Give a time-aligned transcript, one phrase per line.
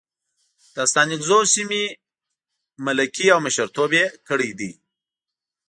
[0.75, 1.83] د ستانکزو سیمې
[2.85, 4.71] ملکي او مشرتوب یې کړی دی.